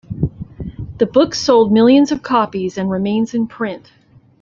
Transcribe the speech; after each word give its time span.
The 0.97 1.05
book 1.05 1.35
sold 1.35 1.71
millions 1.71 2.11
of 2.11 2.23
copies 2.23 2.75
and 2.75 2.89
remains 2.89 3.35
in 3.35 3.45
print. 3.45 3.91